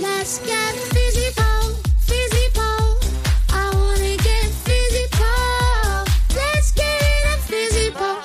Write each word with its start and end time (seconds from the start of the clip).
Let's 0.00 0.38
get 0.46 0.74
physical, 0.74 1.74
physical. 2.00 2.98
I 3.50 3.70
wanna 3.74 4.16
get 4.16 4.50
physical. 4.64 6.34
Let's 6.34 6.72
get 6.72 7.38
physical. 7.40 8.16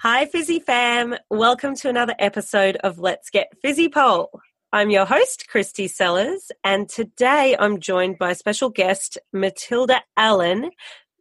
Hi, 0.00 0.26
Fizzy 0.26 0.58
fam. 0.58 1.14
Welcome 1.30 1.76
to 1.76 1.88
another 1.88 2.16
episode 2.18 2.74
of 2.76 2.98
Let's 2.98 3.30
Get 3.30 3.52
Fizzy 3.62 3.88
Pole. 3.88 4.40
I'm 4.72 4.90
your 4.90 5.04
host, 5.04 5.46
Christy 5.48 5.86
Sellers, 5.86 6.50
and 6.64 6.88
today 6.88 7.54
I'm 7.56 7.78
joined 7.78 8.18
by 8.18 8.32
special 8.32 8.68
guest 8.68 9.16
Matilda 9.32 10.02
Allen, 10.16 10.72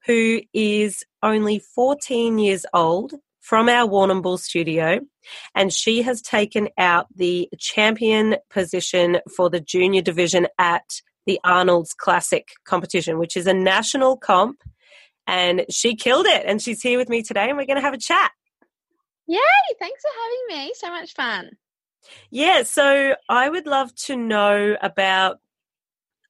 who 0.07 0.41
is 0.51 1.04
only 1.21 1.59
14 1.59 2.39
years 2.39 2.65
old 2.73 3.13
from 3.40 3.70
our 3.70 3.88
Warrnambool 3.88 4.40
studio, 4.40 5.00
and 5.56 5.71
she 5.74 6.02
has 6.02 6.21
taken 6.21 6.70
out 6.78 7.08
the 7.16 7.50
champion 7.58 8.36
position 8.50 9.20
for 9.36 9.50
the 9.50 9.60
junior 9.60 10.02
division 10.02 10.48
at 10.58 11.02
the 11.25 11.39
Arnold's 11.44 11.94
Classic 11.94 12.50
competition, 12.66 13.18
which 13.20 13.38
is 13.38 13.47
a 13.47 13.54
national 13.54 14.18
comp. 14.18 14.61
And 15.28 15.66
she 15.70 15.96
killed 15.96 16.25
it, 16.25 16.44
and 16.46 16.60
she's 16.60 16.82
here 16.82 16.97
with 16.97 17.07
me 17.07 17.21
today, 17.21 17.50
and 17.50 17.57
we're 17.57 17.68
going 17.68 17.78
to 17.78 17.83
have 17.83 17.94
a 17.94 18.00
chat. 18.00 18.32
Yay! 19.28 19.39
Thanks 19.78 20.02
for 20.02 20.10
having 20.19 20.66
me. 20.66 20.74
So 20.75 20.89
much 20.89 21.14
fun. 21.14 21.52
Yeah, 22.32 22.64
so 22.64 23.16
I 23.30 23.47
would 23.47 23.68
love 23.68 23.94
to 24.06 24.18
know 24.18 24.75
about 24.82 25.38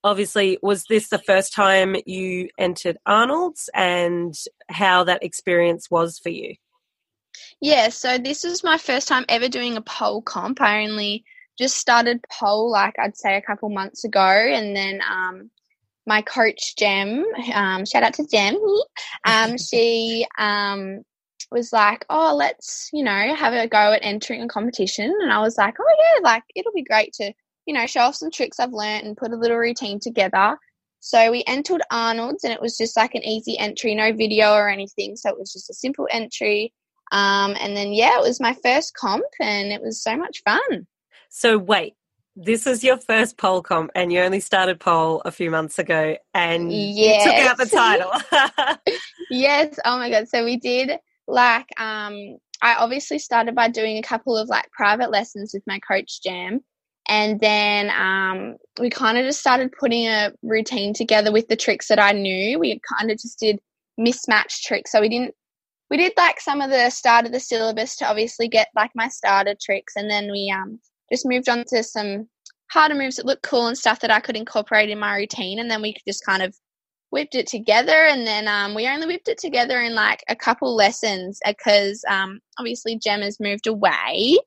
obviously, 0.03 0.57
was 0.61 0.85
this 0.85 1.09
the 1.09 1.17
first 1.19 1.53
time 1.53 1.95
you 2.05 2.49
entered 2.57 2.97
Arnold's 3.05 3.69
and 3.73 4.33
how 4.69 5.03
that 5.03 5.23
experience 5.23 5.89
was 5.89 6.19
for 6.19 6.29
you? 6.29 6.55
Yeah, 7.61 7.89
so 7.89 8.17
this 8.17 8.45
is 8.45 8.63
my 8.63 8.77
first 8.77 9.07
time 9.07 9.25
ever 9.27 9.49
doing 9.49 9.75
a 9.75 9.81
pole 9.81 10.21
comp. 10.21 10.61
I 10.61 10.83
only 10.83 11.25
just 11.57 11.77
started 11.77 12.23
pole, 12.31 12.71
like 12.71 12.95
I'd 12.97 13.17
say 13.17 13.35
a 13.35 13.41
couple 13.41 13.69
months 13.69 14.05
ago, 14.05 14.21
and 14.21 14.75
then 14.75 15.01
um, 15.09 15.51
my 16.07 16.21
coach 16.21 16.75
Jem, 16.77 17.25
um, 17.53 17.85
shout 17.85 18.03
out 18.03 18.13
to 18.15 18.27
Jem, 18.27 18.57
um, 19.25 19.57
she 19.71 20.25
um, 20.37 21.01
was 21.51 21.73
like, 21.73 22.05
"Oh, 22.09 22.33
let's 22.35 22.89
you 22.93 23.03
know 23.03 23.35
have 23.35 23.53
a 23.53 23.67
go 23.67 23.91
at 23.93 24.05
entering 24.05 24.41
a 24.41 24.47
competition," 24.47 25.13
and 25.21 25.31
I 25.31 25.39
was 25.41 25.57
like, 25.57 25.75
"Oh 25.79 25.95
yeah, 25.99 26.21
like 26.23 26.43
it'll 26.55 26.73
be 26.73 26.83
great 26.83 27.11
to 27.15 27.33
you 27.65 27.73
know 27.73 27.87
show 27.87 28.01
off 28.01 28.15
some 28.15 28.31
tricks 28.31 28.59
I've 28.59 28.71
learned 28.73 29.05
and 29.05 29.17
put 29.17 29.33
a 29.33 29.37
little 29.37 29.57
routine 29.57 29.99
together." 29.99 30.57
So 31.01 31.31
we 31.31 31.43
entered 31.47 31.81
Arnold's, 31.91 32.43
and 32.45 32.53
it 32.53 32.61
was 32.61 32.77
just 32.77 32.95
like 32.97 33.15
an 33.15 33.23
easy 33.25 33.57
entry, 33.57 33.95
no 33.95 34.13
video 34.13 34.53
or 34.53 34.69
anything. 34.69 35.15
So 35.17 35.29
it 35.29 35.39
was 35.39 35.51
just 35.53 35.69
a 35.69 35.73
simple 35.73 36.07
entry. 36.11 36.73
Um, 37.11 37.55
and 37.59 37.75
then, 37.75 37.93
yeah, 37.93 38.17
it 38.17 38.21
was 38.21 38.39
my 38.39 38.53
first 38.63 38.93
comp 38.93 39.25
and 39.39 39.71
it 39.71 39.81
was 39.81 40.01
so 40.01 40.15
much 40.15 40.43
fun. 40.43 40.87
So, 41.29 41.57
wait, 41.57 41.95
this 42.35 42.67
is 42.67 42.83
your 42.83 42.97
first 42.97 43.37
pole 43.37 43.61
comp, 43.61 43.91
and 43.95 44.11
you 44.11 44.21
only 44.21 44.39
started 44.39 44.79
pole 44.79 45.21
a 45.25 45.31
few 45.31 45.51
months 45.51 45.77
ago, 45.77 46.15
and 46.33 46.71
yes. 46.71 47.25
you 47.25 47.31
took 47.31 47.39
out 47.41 47.57
the 47.57 47.65
title. 47.65 48.77
yes. 49.29 49.77
Oh 49.85 49.97
my 49.97 50.09
God. 50.09 50.27
So, 50.29 50.43
we 50.45 50.57
did 50.57 50.91
like, 51.27 51.67
um, 51.77 52.37
I 52.61 52.75
obviously 52.75 53.19
started 53.19 53.55
by 53.55 53.69
doing 53.69 53.97
a 53.97 54.01
couple 54.01 54.37
of 54.37 54.49
like 54.49 54.71
private 54.71 55.11
lessons 55.11 55.51
with 55.53 55.63
my 55.67 55.79
coach, 55.79 56.21
Jem. 56.23 56.61
And 57.07 57.39
then 57.39 57.89
um, 57.89 58.57
we 58.79 58.89
kind 58.89 59.17
of 59.17 59.25
just 59.25 59.39
started 59.39 59.71
putting 59.71 60.07
a 60.07 60.31
routine 60.43 60.93
together 60.93 61.31
with 61.31 61.47
the 61.47 61.55
tricks 61.55 61.87
that 61.87 61.99
I 61.99 62.11
knew. 62.11 62.59
We 62.59 62.79
kind 62.97 63.09
of 63.09 63.17
just 63.17 63.39
did 63.39 63.59
mismatched 63.97 64.65
tricks. 64.65 64.91
So 64.91 65.01
we 65.01 65.09
didn't 65.09 65.33
we 65.89 65.97
did 65.97 66.13
like 66.17 66.39
some 66.39 66.61
of 66.61 66.69
the 66.69 66.89
start 66.89 67.25
of 67.25 67.31
the 67.31 67.39
syllabus 67.39 67.95
to 67.97 68.05
obviously 68.05 68.47
get 68.47 68.67
like 68.75 68.91
my 68.95 69.07
starter 69.07 69.55
tricks 69.59 69.93
and 69.95 70.09
then 70.09 70.31
we 70.31 70.53
um 70.55 70.79
just 71.11 71.25
moved 71.25 71.49
on 71.49 71.63
to 71.67 71.83
some 71.83 72.27
harder 72.71 72.95
moves 72.95 73.15
that 73.15 73.25
look 73.25 73.41
cool 73.41 73.67
and 73.67 73.77
stuff 73.77 73.99
that 73.99 74.11
I 74.11 74.19
could 74.19 74.37
incorporate 74.37 74.89
in 74.89 74.99
my 74.99 75.15
routine 75.15 75.59
and 75.59 75.69
then 75.69 75.81
we 75.81 75.95
just 76.07 76.25
kind 76.25 76.43
of 76.43 76.55
whipped 77.09 77.33
it 77.33 77.47
together 77.47 78.05
and 78.05 78.27
then 78.27 78.47
um, 78.47 78.75
we 78.75 78.87
only 78.87 79.07
whipped 79.07 79.27
it 79.27 79.39
together 79.39 79.81
in 79.81 79.95
like 79.95 80.23
a 80.29 80.35
couple 80.35 80.75
lessons 80.75 81.39
because 81.45 82.03
um, 82.07 82.39
obviously 82.59 82.99
Jem 82.99 83.21
has 83.21 83.39
moved 83.39 83.65
away 83.65 84.37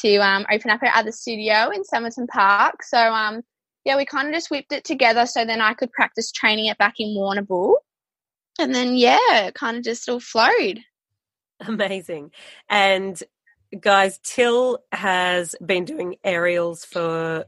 to 0.00 0.16
um, 0.16 0.44
open 0.52 0.70
up 0.70 0.80
her 0.82 0.90
other 0.94 1.12
studio 1.12 1.70
in 1.70 1.82
Somerton 1.84 2.26
Park. 2.26 2.82
So 2.82 2.98
um, 2.98 3.40
yeah 3.86 3.96
we 3.96 4.04
kind 4.04 4.28
of 4.28 4.34
just 4.34 4.50
whipped 4.50 4.72
it 4.72 4.84
together 4.84 5.24
so 5.24 5.46
then 5.46 5.62
I 5.62 5.72
could 5.72 5.92
practice 5.92 6.30
training 6.30 6.66
it 6.66 6.76
back 6.76 6.94
in 6.98 7.16
Warrnambool. 7.16 7.76
And 8.58 8.74
then 8.74 8.96
yeah 8.96 9.46
it 9.46 9.54
kind 9.54 9.78
of 9.78 9.84
just 9.84 10.06
all 10.06 10.20
flowed 10.20 10.80
Amazing. 11.66 12.30
And 12.68 13.22
guys, 13.78 14.18
Till 14.22 14.78
has 14.92 15.54
been 15.64 15.84
doing 15.84 16.16
aerials 16.24 16.84
for 16.84 17.44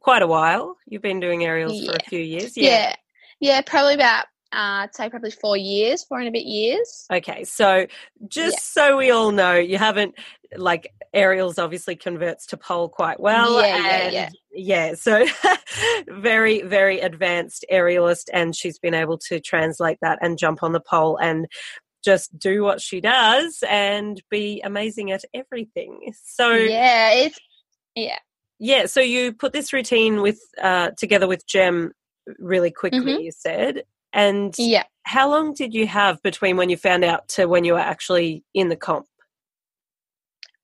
quite 0.00 0.22
a 0.22 0.26
while. 0.26 0.76
You've 0.86 1.02
been 1.02 1.20
doing 1.20 1.44
aerials 1.44 1.74
Yeah. 1.74 1.90
for 1.92 1.96
a 2.00 2.08
few 2.08 2.20
years. 2.20 2.56
yeah 2.56 2.94
yeah, 3.40 3.60
probably 3.60 3.94
about 3.94 4.24
uh, 4.50 4.82
I'd 4.88 4.94
say 4.94 5.10
probably 5.10 5.30
four 5.30 5.56
years 5.58 6.04
four 6.04 6.18
and 6.18 6.28
a 6.28 6.30
bit 6.32 6.44
years 6.46 7.04
Okay. 7.12 7.44
So 7.44 7.86
just 8.28 8.56
Yeah. 8.76 8.82
so 8.90 8.96
we 8.96 9.10
all 9.10 9.30
know, 9.30 9.54
you 9.54 9.76
haven't 9.78 10.14
like 10.56 10.90
aerials 11.12 11.58
obviously 11.58 11.96
converts 11.96 12.46
to 12.46 12.56
pole 12.56 12.88
quite 12.88 13.20
well. 13.20 13.60
Yeah, 13.60 13.76
yeah, 13.76 14.10
yeah. 14.10 14.28
yeah, 14.52 14.94
so 14.94 15.24
very, 16.08 16.62
very 16.62 17.00
advanced 17.00 17.64
aerialist 17.70 18.24
and 18.32 18.56
she's 18.56 18.78
been 18.78 18.94
able 18.94 19.18
to 19.28 19.38
translate 19.40 19.98
that 20.02 20.18
and 20.22 20.38
jump 20.38 20.62
on 20.62 20.72
the 20.72 20.80
pole 20.80 21.16
and 21.18 21.46
just 22.04 22.38
do 22.38 22.62
what 22.62 22.80
she 22.80 23.00
does 23.00 23.62
and 23.68 24.22
be 24.30 24.60
amazing 24.64 25.10
at 25.10 25.24
everything. 25.34 26.12
So 26.24 26.52
yeah 26.52 27.12
it's 27.12 27.38
yeah 27.94 28.18
Yeah, 28.58 28.86
so 28.86 29.00
you 29.00 29.32
put 29.32 29.52
this 29.52 29.72
routine 29.72 30.22
with 30.22 30.40
uh, 30.60 30.90
together 30.96 31.28
with 31.28 31.46
Jem 31.46 31.92
really 32.38 32.70
quickly. 32.70 33.24
You 33.24 33.32
said, 33.32 33.82
and 34.12 34.54
yeah 34.58 34.84
how 35.08 35.30
long 35.30 35.54
did 35.54 35.72
you 35.72 35.86
have 35.86 36.22
between 36.22 36.58
when 36.58 36.68
you 36.68 36.76
found 36.76 37.02
out 37.02 37.28
to 37.28 37.46
when 37.46 37.64
you 37.64 37.72
were 37.72 37.78
actually 37.78 38.44
in 38.52 38.68
the 38.68 38.76
comp? 38.76 39.06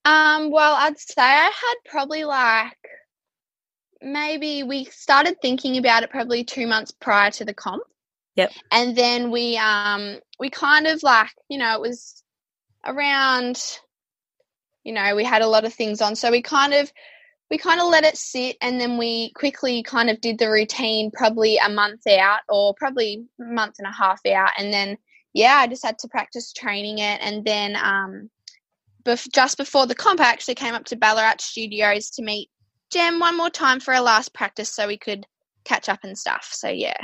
Um, 0.05 0.51
well, 0.51 0.75
I'd 0.75 0.99
say 0.99 1.23
I 1.23 1.51
had 1.51 1.75
probably 1.87 2.25
like 2.25 2.77
maybe 4.03 4.63
we 4.63 4.85
started 4.85 5.41
thinking 5.41 5.79
about 5.79 6.03
it 6.03 6.11
probably 6.11 6.45
two 6.45 6.67
months 6.67 6.91
prior 6.93 7.31
to 7.33 7.47
the 7.47 7.55
comp. 7.55 7.85
Yep. 8.37 8.53
And 8.71 8.97
then 8.97 9.31
we 9.31 9.57
um 9.57 10.19
we 10.39 10.51
kind 10.51 10.87
of 10.87 11.03
like, 11.03 11.31
you 11.49 11.59
know, 11.59 11.75
it 11.75 11.81
was 11.81 12.23
around 12.85 13.79
you 14.85 14.93
know, 14.93 15.17
we 15.17 15.25
had 15.25 15.41
a 15.41 15.47
lot 15.47 15.65
of 15.65 15.73
things 15.73 16.03
on. 16.03 16.15
So 16.15 16.31
we 16.31 16.43
kind 16.43 16.75
of 16.75 16.93
we 17.51 17.59
kind 17.59 17.81
of 17.81 17.89
let 17.89 18.05
it 18.05 18.17
sit 18.17 18.57
and 18.61 18.81
then 18.81 18.99
we 18.99 19.33
quickly 19.35 19.83
kind 19.83 20.11
of 20.11 20.21
did 20.21 20.39
the 20.39 20.51
routine 20.51 21.11
probably 21.11 21.57
a 21.59 21.69
month 21.69 22.07
out 22.07 22.41
or 22.49 22.75
probably 22.75 23.27
month 23.39 23.77
and 23.79 23.87
a 23.87 23.93
half 23.93 24.21
out 24.27 24.51
and 24.59 24.73
then 24.73 24.97
yeah, 25.35 25.57
I 25.57 25.67
just 25.67 25.85
had 25.85 25.99
to 25.99 26.09
practice 26.09 26.53
training 26.53 26.99
it 26.99 27.21
and 27.21 27.45
then 27.45 27.77
um 27.77 28.31
bef- 29.05 29.33
just 29.33 29.57
before 29.57 29.87
the 29.87 29.95
comp, 29.95 30.21
I 30.21 30.25
actually 30.25 30.55
came 30.55 30.75
up 30.75 30.85
to 30.87 30.97
Ballarat 30.97 31.41
Studios 31.41 32.11
to 32.11 32.23
meet 32.23 32.51
Jem 32.91 33.21
one 33.21 33.37
more 33.37 33.51
time 33.51 33.81
for 33.81 33.95
our 33.95 34.01
last 34.01 34.35
practice 34.35 34.73
so 34.73 34.87
we 34.87 34.99
could 34.99 35.27
catch 35.65 35.89
up 35.89 36.01
and 36.03 36.17
stuff. 36.17 36.49
So 36.53 36.69
yeah. 36.69 36.97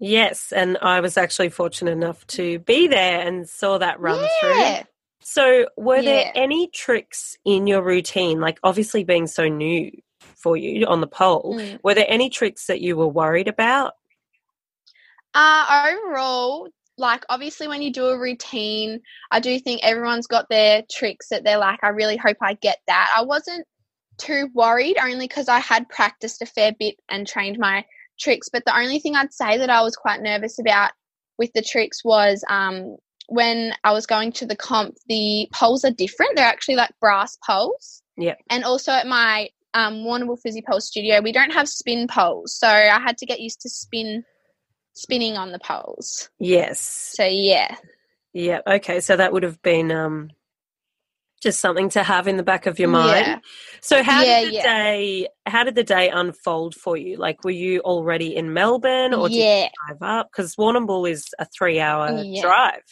Yes, 0.00 0.50
and 0.50 0.78
I 0.80 1.00
was 1.00 1.18
actually 1.18 1.50
fortunate 1.50 1.90
enough 1.90 2.26
to 2.28 2.58
be 2.60 2.86
there 2.86 3.20
and 3.20 3.46
saw 3.46 3.76
that 3.78 4.00
run 4.00 4.26
through. 4.40 4.86
So, 5.22 5.66
were 5.76 6.00
there 6.00 6.32
any 6.34 6.68
tricks 6.68 7.36
in 7.44 7.66
your 7.66 7.82
routine, 7.82 8.40
like 8.40 8.58
obviously 8.62 9.04
being 9.04 9.26
so 9.26 9.46
new 9.46 9.92
for 10.18 10.56
you 10.56 10.86
on 10.86 11.02
the 11.02 11.06
pole? 11.06 11.56
Mm. 11.58 11.80
Were 11.84 11.94
there 11.94 12.06
any 12.08 12.30
tricks 12.30 12.66
that 12.66 12.80
you 12.80 12.96
were 12.96 13.06
worried 13.06 13.46
about? 13.46 13.92
Uh, 15.34 15.92
overall, 15.92 16.68
like 16.96 17.24
obviously 17.28 17.68
when 17.68 17.82
you 17.82 17.92
do 17.92 18.06
a 18.06 18.18
routine, 18.18 19.00
I 19.30 19.40
do 19.40 19.58
think 19.60 19.82
everyone's 19.84 20.26
got 20.26 20.48
their 20.48 20.82
tricks 20.90 21.28
that 21.28 21.44
they're 21.44 21.58
like, 21.58 21.84
I 21.84 21.88
really 21.88 22.16
hope 22.16 22.38
I 22.40 22.54
get 22.54 22.78
that. 22.86 23.12
I 23.14 23.22
wasn't 23.22 23.66
too 24.16 24.48
worried 24.54 24.96
only 24.98 25.28
because 25.28 25.48
I 25.48 25.58
had 25.58 25.88
practiced 25.90 26.40
a 26.42 26.46
fair 26.46 26.72
bit 26.78 26.96
and 27.08 27.26
trained 27.26 27.58
my 27.58 27.84
tricks. 28.20 28.48
But 28.48 28.64
the 28.64 28.76
only 28.76 28.98
thing 29.00 29.16
I'd 29.16 29.32
say 29.32 29.58
that 29.58 29.70
I 29.70 29.82
was 29.82 29.96
quite 29.96 30.20
nervous 30.20 30.58
about 30.58 30.92
with 31.38 31.52
the 31.54 31.62
tricks 31.62 32.04
was 32.04 32.44
um, 32.48 32.96
when 33.28 33.72
I 33.84 33.92
was 33.92 34.06
going 34.06 34.32
to 34.32 34.46
the 34.46 34.56
comp, 34.56 34.96
the 35.08 35.48
poles 35.54 35.84
are 35.84 35.90
different. 35.90 36.36
They're 36.36 36.46
actually 36.46 36.76
like 36.76 36.90
brass 37.00 37.36
poles. 37.46 38.02
Yep. 38.16 38.38
And 38.50 38.64
also 38.64 38.92
at 38.92 39.06
my 39.06 39.48
um, 39.72 40.04
Warrnambool 40.04 40.40
Fizzy 40.42 40.62
Pole 40.68 40.80
studio, 40.80 41.20
we 41.20 41.32
don't 41.32 41.52
have 41.52 41.68
spin 41.68 42.08
poles. 42.08 42.56
So 42.56 42.68
I 42.68 43.00
had 43.00 43.16
to 43.18 43.26
get 43.26 43.40
used 43.40 43.60
to 43.62 43.70
spin 43.70 44.24
spinning 44.92 45.36
on 45.36 45.52
the 45.52 45.58
poles. 45.60 46.28
Yes. 46.38 46.80
So 47.16 47.24
yeah. 47.24 47.76
Yeah. 48.32 48.60
Okay. 48.66 49.00
So 49.00 49.16
that 49.16 49.32
would 49.32 49.42
have 49.42 49.62
been 49.62 49.90
um, 49.90 50.30
just 51.40 51.60
something 51.60 51.88
to 51.90 52.02
have 52.02 52.28
in 52.28 52.36
the 52.36 52.42
back 52.42 52.66
of 52.66 52.78
your 52.78 52.88
mind. 52.88 53.26
Yeah. 53.26 53.38
So 53.80 54.02
how 54.02 54.22
Yeah, 54.24 54.40
did 54.40 54.48
the 54.48 54.54
yeah. 54.56 54.62
day? 54.62 55.28
How 55.46 55.64
did 55.64 55.74
the 55.74 55.82
day 55.84 56.10
unfold 56.10 56.74
for 56.74 56.96
you? 56.96 57.16
Like, 57.16 57.44
were 57.44 57.50
you 57.50 57.80
already 57.80 58.36
in 58.36 58.52
Melbourne, 58.52 59.14
or 59.14 59.28
did 59.28 59.38
you 59.38 59.68
drive 59.88 60.02
up? 60.02 60.30
Because 60.30 60.54
Warrnambool 60.56 61.10
is 61.10 61.28
a 61.38 61.46
three-hour 61.46 62.24
Yeah. 62.24 62.42
drive. 62.42 62.82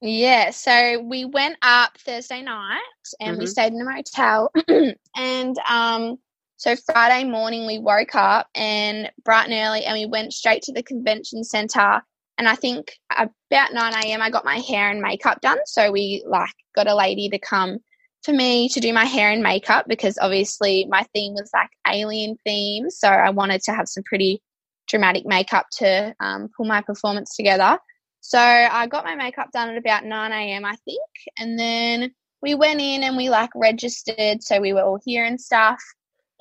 Yeah. 0.00 0.50
So 0.50 1.00
we 1.00 1.24
went 1.24 1.56
up 1.62 1.98
Thursday 1.98 2.42
night 2.42 2.80
and 3.20 3.38
we 3.38 3.44
Mhm. 3.44 3.48
stayed 3.48 3.72
in 3.72 3.80
a 3.80 3.84
motel 3.84 4.52
and 5.16 5.56
um 5.68 6.18
So 6.56 6.76
Friday 6.76 7.24
morning 7.24 7.66
we 7.66 7.78
woke 7.80 8.14
up 8.14 8.46
and 8.54 9.10
bright 9.24 9.48
and 9.50 9.52
early 9.52 9.84
and 9.84 9.98
we 9.98 10.06
went 10.06 10.32
straight 10.32 10.62
to 10.62 10.72
the 10.72 10.82
convention 10.82 11.42
center. 11.42 12.02
And 12.38 12.48
I 12.48 12.54
think 12.54 12.92
about 13.10 13.72
9 13.72 13.94
a.m. 14.04 14.22
I 14.22 14.30
got 14.30 14.44
my 14.44 14.58
hair 14.58 14.90
and 14.90 15.00
makeup 15.00 15.40
done. 15.40 15.58
So 15.66 15.92
we 15.92 16.24
like 16.26 16.54
got 16.74 16.88
a 16.88 16.94
lady 16.94 17.28
to 17.28 17.38
come 17.38 17.78
for 18.22 18.32
me 18.32 18.68
to 18.68 18.80
do 18.80 18.92
my 18.92 19.04
hair 19.04 19.30
and 19.30 19.42
makeup 19.42 19.86
because 19.88 20.18
obviously 20.20 20.86
my 20.88 21.04
theme 21.14 21.34
was 21.34 21.50
like 21.52 21.70
alien 21.86 22.36
theme. 22.44 22.88
So 22.90 23.08
I 23.08 23.30
wanted 23.30 23.62
to 23.62 23.72
have 23.72 23.88
some 23.88 24.04
pretty 24.04 24.42
dramatic 24.88 25.24
makeup 25.26 25.66
to 25.78 26.14
um, 26.20 26.48
pull 26.56 26.66
my 26.66 26.80
performance 26.80 27.36
together. 27.36 27.78
So 28.20 28.38
I 28.38 28.86
got 28.86 29.04
my 29.04 29.16
makeup 29.16 29.50
done 29.52 29.70
at 29.70 29.76
about 29.76 30.04
9 30.04 30.32
a.m. 30.32 30.64
I 30.64 30.76
think. 30.84 31.00
And 31.38 31.58
then 31.58 32.12
we 32.40 32.54
went 32.54 32.80
in 32.80 33.02
and 33.02 33.16
we 33.16 33.28
like 33.28 33.50
registered. 33.54 34.42
So 34.42 34.60
we 34.60 34.72
were 34.72 34.82
all 34.82 35.00
here 35.04 35.24
and 35.24 35.40
stuff. 35.40 35.80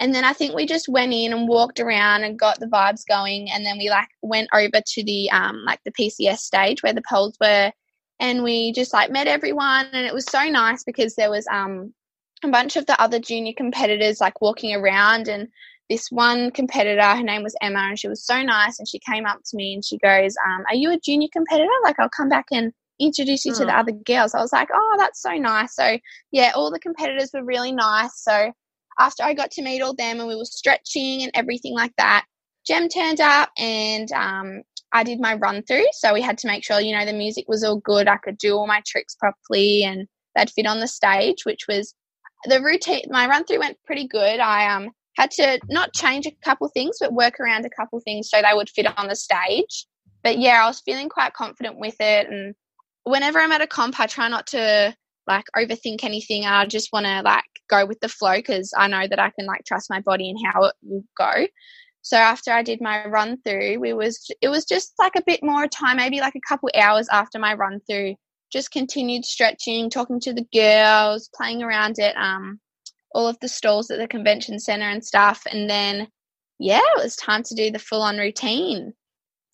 And 0.01 0.15
then 0.15 0.25
I 0.25 0.33
think 0.33 0.55
we 0.55 0.65
just 0.65 0.89
went 0.89 1.13
in 1.13 1.31
and 1.31 1.47
walked 1.47 1.79
around 1.79 2.23
and 2.23 2.37
got 2.39 2.59
the 2.59 2.65
vibes 2.65 3.05
going. 3.07 3.51
And 3.51 3.63
then 3.63 3.77
we 3.77 3.89
like 3.91 4.09
went 4.23 4.49
over 4.53 4.81
to 4.83 5.03
the 5.03 5.29
um 5.31 5.63
like 5.65 5.79
the 5.85 5.91
PCS 5.91 6.39
stage 6.39 6.81
where 6.81 6.91
the 6.93 7.03
poles 7.07 7.37
were, 7.39 7.71
and 8.19 8.43
we 8.43 8.73
just 8.73 8.93
like 8.93 9.11
met 9.11 9.27
everyone. 9.27 9.85
And 9.93 10.07
it 10.07 10.13
was 10.13 10.25
so 10.25 10.43
nice 10.45 10.83
because 10.83 11.15
there 11.15 11.29
was 11.29 11.45
um 11.51 11.93
a 12.43 12.49
bunch 12.49 12.75
of 12.77 12.87
the 12.87 12.99
other 12.99 13.19
junior 13.19 13.53
competitors 13.55 14.19
like 14.19 14.41
walking 14.41 14.75
around. 14.75 15.27
And 15.27 15.47
this 15.87 16.07
one 16.09 16.49
competitor 16.51 17.03
her 17.03 17.21
name 17.23 17.43
was 17.43 17.55
emma 17.61 17.79
and 17.89 17.99
she 17.99 18.07
was 18.07 18.25
so 18.25 18.41
nice. 18.41 18.79
And 18.79 18.87
she 18.87 18.99
came 18.99 19.27
up 19.27 19.39
to 19.45 19.55
me 19.55 19.75
and 19.75 19.85
she 19.85 19.99
goes 19.99 20.35
um, 20.47 20.63
are 20.69 20.75
you 20.75 20.91
a 20.91 20.99
junior 20.99 21.27
competitor? 21.31 21.69
Like 21.83 21.99
i'll 21.99 22.09
come 22.09 22.29
back 22.29 22.45
and 22.51 22.73
introduce 22.99 23.45
you 23.45 23.53
to 23.53 23.65
the 23.65 23.71
Mm. 23.71 23.79
other 23.79 23.91
girls. 23.91 24.33
I 24.33 24.41
was 24.41 24.51
like 24.53 24.69
oh 24.73 24.95
that's 24.97 25.21
so 25.21 25.33
nice. 25.33 25.75
So 25.75 25.99
yeah 26.31 26.53
all 26.55 26.71
the 26.71 26.79
competitors 26.79 27.29
were 27.33 27.43
really 27.43 27.71
nice. 27.71 28.15
So 28.23 28.51
after 28.99 29.23
I 29.23 29.33
got 29.33 29.51
to 29.51 29.61
meet 29.61 29.81
all 29.81 29.95
them 29.95 30.19
and 30.19 30.27
we 30.27 30.35
were 30.35 30.45
stretching 30.45 31.23
and 31.23 31.31
everything 31.33 31.73
like 31.73 31.93
that, 31.97 32.25
Jem 32.65 32.89
turned 32.89 33.21
up 33.21 33.49
and 33.57 34.11
um, 34.11 34.61
I 34.91 35.03
did 35.03 35.19
my 35.19 35.35
run 35.35 35.63
through. 35.63 35.85
So 35.93 36.13
we 36.13 36.21
had 36.21 36.37
to 36.39 36.47
make 36.47 36.63
sure, 36.63 36.79
you 36.79 36.97
know, 36.97 37.05
the 37.05 37.13
music 37.13 37.45
was 37.47 37.63
all 37.63 37.77
good. 37.77 38.07
I 38.07 38.17
could 38.17 38.37
do 38.37 38.55
all 38.55 38.67
my 38.67 38.81
tricks 38.85 39.15
properly 39.15 39.83
and 39.83 40.07
they'd 40.35 40.49
fit 40.49 40.67
on 40.67 40.79
the 40.79 40.87
stage, 40.87 41.45
which 41.45 41.67
was 41.67 41.93
the 42.45 42.61
routine. 42.61 43.03
My 43.09 43.27
run 43.27 43.45
through 43.45 43.59
went 43.59 43.77
pretty 43.85 44.07
good. 44.07 44.39
I 44.39 44.73
um, 44.73 44.89
had 45.15 45.31
to 45.31 45.59
not 45.69 45.93
change 45.93 46.25
a 46.25 46.35
couple 46.43 46.67
things, 46.69 46.97
but 46.99 47.13
work 47.13 47.39
around 47.39 47.65
a 47.65 47.69
couple 47.69 47.99
things 47.99 48.29
so 48.29 48.41
they 48.41 48.53
would 48.53 48.69
fit 48.69 48.87
on 48.97 49.07
the 49.07 49.15
stage. 49.15 49.87
But 50.23 50.37
yeah, 50.37 50.63
I 50.63 50.67
was 50.67 50.81
feeling 50.81 51.09
quite 51.09 51.33
confident 51.33 51.79
with 51.79 51.95
it. 51.99 52.27
And 52.29 52.53
whenever 53.03 53.39
I'm 53.39 53.51
at 53.51 53.61
a 53.61 53.67
comp, 53.67 53.99
I 53.99 54.07
try 54.07 54.27
not 54.27 54.47
to 54.47 54.95
like 55.27 55.45
overthink 55.55 56.03
anything. 56.03 56.45
I 56.45 56.65
just 56.65 56.91
want 56.91 57.05
to 57.05 57.21
like 57.21 57.43
go 57.69 57.85
with 57.85 57.99
the 57.99 58.09
flow 58.09 58.35
because 58.35 58.73
I 58.75 58.87
know 58.87 59.07
that 59.07 59.19
I 59.19 59.31
can 59.31 59.45
like 59.45 59.63
trust 59.65 59.89
my 59.89 60.01
body 60.01 60.29
and 60.29 60.39
how 60.45 60.65
it 60.65 60.75
will 60.81 61.03
go. 61.17 61.47
So 62.01 62.17
after 62.17 62.51
I 62.51 62.63
did 62.63 62.81
my 62.81 63.05
run 63.05 63.37
through, 63.45 63.79
we 63.79 63.93
was 63.93 64.29
it 64.41 64.49
was 64.49 64.65
just 64.65 64.93
like 64.99 65.13
a 65.15 65.23
bit 65.25 65.43
more 65.43 65.67
time, 65.67 65.97
maybe 65.97 66.19
like 66.19 66.35
a 66.35 66.47
couple 66.47 66.69
hours 66.75 67.07
after 67.11 67.39
my 67.39 67.53
run 67.53 67.79
through. 67.89 68.15
Just 68.51 68.71
continued 68.71 69.23
stretching, 69.23 69.89
talking 69.89 70.19
to 70.21 70.33
the 70.33 70.45
girls, 70.53 71.29
playing 71.35 71.63
around 71.63 71.99
at 71.99 72.15
um 72.17 72.59
all 73.13 73.27
of 73.27 73.39
the 73.39 73.47
stalls 73.47 73.91
at 73.91 73.99
the 73.99 74.07
convention 74.07 74.59
center 74.59 74.89
and 74.89 75.05
stuff, 75.05 75.43
and 75.49 75.69
then 75.69 76.07
yeah, 76.59 76.81
it 76.95 77.03
was 77.03 77.15
time 77.15 77.43
to 77.43 77.55
do 77.55 77.71
the 77.71 77.79
full 77.79 78.01
on 78.01 78.17
routine. 78.17 78.93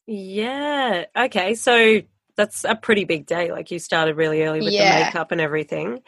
Yeah. 0.07 1.05
Okay. 1.15 1.55
So 1.55 2.01
that's 2.37 2.63
a 2.63 2.75
pretty 2.75 3.03
big 3.03 3.25
day. 3.25 3.51
Like 3.51 3.71
you 3.71 3.79
started 3.79 4.15
really 4.15 4.43
early 4.43 4.61
with 4.61 4.73
Yeah. 4.73 4.99
the 4.99 5.05
makeup 5.05 5.31
and 5.31 5.41
everything. 5.41 6.01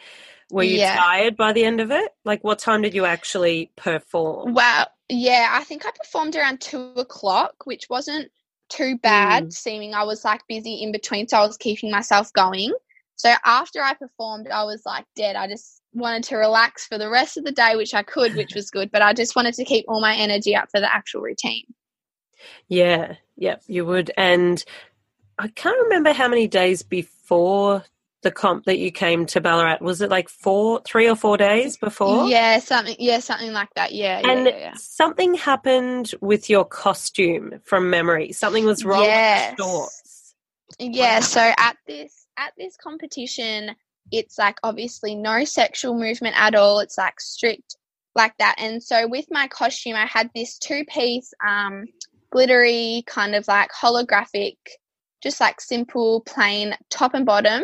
Were 0.50 0.62
you 0.62 0.78
Yeah. 0.78 0.96
tired 0.96 1.36
by 1.36 1.52
the 1.52 1.64
end 1.64 1.80
of 1.80 1.90
it? 1.90 2.12
Like 2.24 2.42
what 2.42 2.58
time 2.58 2.82
did 2.82 2.94
you 2.94 3.04
actually 3.04 3.70
perform? 3.76 4.54
Well, 4.54 4.86
yeah, 5.08 5.48
I 5.52 5.64
think 5.64 5.84
I 5.84 5.90
performed 5.90 6.36
around 6.36 6.60
two 6.60 6.92
o'clock, 6.96 7.66
which 7.66 7.88
wasn't 7.90 8.30
too 8.68 8.96
bad, 8.98 9.46
mm. 9.46 9.52
seeming 9.52 9.94
I 9.94 10.04
was 10.04 10.24
like 10.24 10.46
busy 10.48 10.82
in 10.82 10.92
between, 10.92 11.28
so 11.28 11.38
I 11.38 11.46
was 11.46 11.56
keeping 11.56 11.90
myself 11.90 12.32
going. 12.32 12.72
So 13.16 13.34
after 13.44 13.82
I 13.82 13.94
performed, 13.94 14.48
I 14.48 14.64
was 14.64 14.82
like 14.86 15.04
dead. 15.14 15.36
I 15.36 15.46
just 15.48 15.82
wanted 15.92 16.24
to 16.24 16.36
relax 16.36 16.86
for 16.86 16.96
the 16.96 17.10
rest 17.10 17.36
of 17.36 17.44
the 17.44 17.52
day, 17.52 17.76
which 17.76 17.92
I 17.92 18.02
could, 18.02 18.34
which 18.34 18.54
was 18.54 18.70
good, 18.70 18.90
but 18.90 19.02
I 19.02 19.12
just 19.12 19.36
wanted 19.36 19.54
to 19.54 19.64
keep 19.64 19.84
all 19.88 20.00
my 20.00 20.14
energy 20.14 20.54
up 20.56 20.70
for 20.70 20.80
the 20.80 20.94
actual 20.94 21.20
routine. 21.20 21.64
Yeah. 22.68 23.16
Yep, 23.36 23.62
you 23.66 23.84
would. 23.86 24.10
And 24.16 24.62
I 25.40 25.48
can't 25.48 25.82
remember 25.84 26.12
how 26.12 26.28
many 26.28 26.46
days 26.46 26.82
before 26.82 27.84
the 28.22 28.30
comp 28.30 28.66
that 28.66 28.78
you 28.78 28.92
came 28.92 29.24
to 29.26 29.40
Ballarat. 29.40 29.78
Was 29.80 30.02
it 30.02 30.10
like 30.10 30.28
four, 30.28 30.82
three 30.84 31.08
or 31.08 31.16
four 31.16 31.38
days 31.38 31.78
before? 31.78 32.26
Yeah, 32.26 32.58
something 32.58 32.96
yeah, 32.98 33.20
something 33.20 33.52
like 33.52 33.70
that. 33.76 33.92
Yeah, 33.92 34.18
And 34.18 34.46
yeah, 34.46 34.58
yeah. 34.58 34.74
something 34.76 35.34
happened 35.34 36.12
with 36.20 36.50
your 36.50 36.66
costume 36.66 37.60
from 37.64 37.88
memory. 37.88 38.32
Something 38.32 38.66
was 38.66 38.84
wrong 38.84 39.04
Yes. 39.04 39.52
with 39.52 39.56
the 39.56 39.62
shorts. 39.64 40.34
Yeah, 40.78 41.20
so 41.20 41.40
at 41.56 41.76
this 41.86 42.26
at 42.36 42.52
this 42.58 42.76
competition, 42.76 43.70
it's 44.12 44.38
like 44.38 44.58
obviously 44.62 45.14
no 45.14 45.44
sexual 45.44 45.94
movement 45.98 46.36
at 46.38 46.54
all. 46.54 46.80
It's 46.80 46.98
like 46.98 47.18
strict 47.20 47.76
like 48.14 48.36
that. 48.38 48.56
And 48.58 48.82
so 48.82 49.08
with 49.08 49.26
my 49.30 49.48
costume, 49.48 49.96
I 49.96 50.04
had 50.04 50.28
this 50.34 50.58
two 50.58 50.84
piece 50.84 51.32
um 51.46 51.86
glittery 52.30 53.02
kind 53.06 53.34
of 53.34 53.48
like 53.48 53.70
holographic 53.72 54.56
just 55.22 55.40
like 55.40 55.60
simple 55.60 56.22
plain 56.22 56.74
top 56.90 57.14
and 57.14 57.26
bottom. 57.26 57.62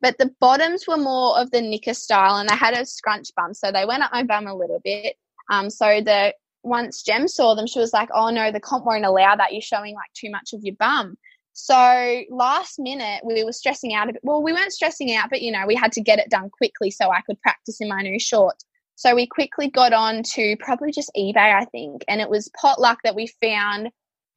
But 0.00 0.18
the 0.18 0.30
bottoms 0.40 0.86
were 0.86 0.96
more 0.96 1.38
of 1.38 1.50
the 1.50 1.60
knicker 1.60 1.94
style 1.94 2.36
and 2.36 2.48
they 2.48 2.56
had 2.56 2.74
a 2.74 2.84
scrunch 2.84 3.28
bum 3.36 3.54
so 3.54 3.70
they 3.70 3.86
went 3.86 4.02
up 4.02 4.12
my 4.12 4.22
bum 4.22 4.46
a 4.46 4.54
little 4.54 4.80
bit. 4.84 5.16
Um 5.50 5.70
so 5.70 6.00
the 6.00 6.34
once 6.62 7.02
Jem 7.02 7.28
saw 7.28 7.54
them 7.54 7.66
she 7.66 7.78
was 7.78 7.92
like 7.92 8.08
oh 8.12 8.30
no 8.30 8.50
the 8.50 8.60
comp 8.60 8.84
won't 8.84 9.04
allow 9.04 9.36
that. 9.36 9.52
You're 9.52 9.62
showing 9.62 9.94
like 9.94 10.12
too 10.14 10.30
much 10.30 10.52
of 10.52 10.62
your 10.62 10.74
bum. 10.74 11.16
So 11.52 12.22
last 12.30 12.78
minute 12.78 13.22
we 13.24 13.44
were 13.44 13.52
stressing 13.52 13.94
out 13.94 14.10
a 14.10 14.12
bit. 14.12 14.22
Well 14.24 14.42
we 14.42 14.52
weren't 14.52 14.72
stressing 14.72 15.14
out 15.14 15.30
but 15.30 15.42
you 15.42 15.52
know 15.52 15.64
we 15.66 15.76
had 15.76 15.92
to 15.92 16.00
get 16.00 16.18
it 16.18 16.28
done 16.28 16.50
quickly 16.50 16.90
so 16.90 17.10
i 17.10 17.20
could 17.22 17.40
practice 17.40 17.80
in 17.80 17.88
my 17.88 18.02
new 18.02 18.18
shorts 18.18 18.64
so 18.96 19.14
we 19.14 19.26
quickly 19.26 19.68
got 19.68 19.92
on 19.92 20.22
to 20.22 20.56
probably 20.58 20.92
just 20.92 21.10
ebay 21.16 21.36
i 21.36 21.64
think 21.66 22.04
and 22.08 22.20
it 22.20 22.28
was 22.28 22.50
potluck 22.60 22.98
that 23.04 23.14
we 23.14 23.28
found 23.40 23.90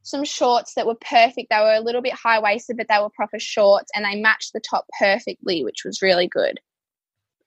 some 0.07 0.23
shorts 0.23 0.73
that 0.75 0.87
were 0.87 0.95
perfect 0.95 1.49
they 1.49 1.59
were 1.59 1.73
a 1.75 1.81
little 1.81 2.01
bit 2.01 2.13
high 2.13 2.39
waisted 2.39 2.77
but 2.77 2.87
they 2.89 2.99
were 2.99 3.09
proper 3.09 3.39
shorts 3.39 3.91
and 3.95 4.05
they 4.05 4.15
matched 4.19 4.53
the 4.53 4.61
top 4.61 4.85
perfectly 4.99 5.63
which 5.63 5.83
was 5.85 6.01
really 6.01 6.27
good 6.27 6.59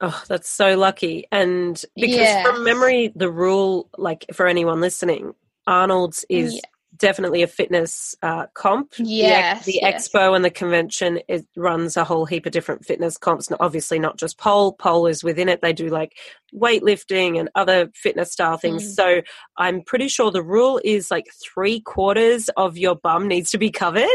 Oh, 0.00 0.22
that's 0.28 0.48
so 0.48 0.76
lucky. 0.78 1.26
And 1.30 1.82
because 1.94 2.16
Yeah. 2.18 2.42
from 2.42 2.64
memory, 2.64 3.12
the 3.14 3.30
rule, 3.30 3.90
like 3.98 4.24
for 4.32 4.46
anyone 4.46 4.80
listening, 4.80 5.34
Arnold's 5.66 6.24
is 6.30 6.54
Yeah. 6.54 6.60
Definitely 7.00 7.42
a 7.42 7.46
fitness 7.46 8.14
uh, 8.22 8.46
comp. 8.54 8.92
The 8.94 9.04
Yes, 9.04 9.64
The, 9.64 9.80
yes. 9.82 10.08
expo 10.08 10.36
and 10.36 10.44
the 10.44 10.50
convention 10.50 11.20
it 11.28 11.46
runs 11.56 11.96
a 11.96 12.04
whole 12.04 12.26
heap 12.26 12.46
of 12.46 12.52
different 12.52 12.84
fitness 12.84 13.18
comps. 13.18 13.50
Obviously, 13.58 13.98
not 13.98 14.18
just 14.18 14.38
pole. 14.38 14.72
Pole 14.74 15.06
is 15.06 15.24
within 15.24 15.48
it. 15.48 15.60
They 15.62 15.72
do 15.72 15.88
like 15.88 16.16
weightlifting 16.54 17.38
and 17.38 17.48
other 17.54 17.90
fitness 17.94 18.32
style 18.32 18.56
things. 18.56 18.84
Mm. 18.84 18.94
So 18.94 19.22
I'm 19.56 19.82
pretty 19.82 20.08
sure 20.08 20.30
the 20.30 20.42
rule 20.42 20.80
is 20.84 21.10
like 21.10 21.26
three 21.42 21.80
quarters 21.80 22.48
of 22.56 22.78
your 22.78 22.94
bum 22.94 23.26
needs 23.26 23.50
to 23.50 23.58
be 23.58 23.70
covered. 23.70 24.06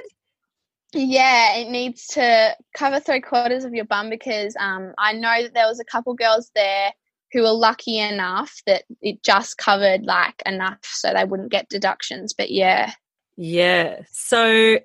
Yeah, 0.93 1.57
it 1.57 1.69
needs 1.69 2.07
to 2.07 2.55
cover 2.73 3.01
three 3.01 3.19
quarters 3.19 3.65
of 3.65 3.73
your 3.73 3.83
bum 3.83 4.09
because 4.09 4.55
um, 4.57 4.93
I 4.97 5.11
know 5.11 5.43
that 5.43 5.53
there 5.53 5.67
was 5.67 5.81
a 5.81 5.85
couple 5.85 6.13
girls 6.13 6.51
there 6.55 6.91
who 7.31 7.41
were 7.41 7.51
lucky 7.51 7.97
enough 7.99 8.61
that 8.65 8.83
it 9.01 9.21
just 9.23 9.57
covered 9.57 10.03
like 10.03 10.41
enough 10.45 10.79
so 10.83 11.13
they 11.13 11.25
wouldn't 11.25 11.51
get 11.51 11.69
deductions. 11.69 12.33
But 12.33 12.51
yeah, 12.51 12.93
Yeah. 13.35 14.01
So 14.11 14.79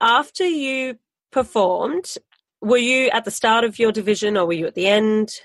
after 0.00 0.46
you 0.46 0.98
performed, 1.32 2.14
were 2.60 2.76
you 2.76 3.10
at 3.10 3.24
the 3.24 3.30
start 3.30 3.64
of 3.64 3.78
your 3.78 3.92
division 3.92 4.36
or 4.36 4.46
were 4.46 4.52
you 4.52 4.66
at 4.66 4.74
the 4.74 4.86
end? 4.86 5.40